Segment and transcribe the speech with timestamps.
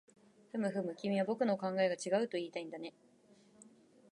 [0.51, 2.95] ふむふむ、君は僕の考えが違うといいたいんだね